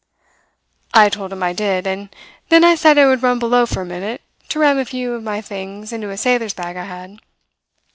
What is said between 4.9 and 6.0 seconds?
of my things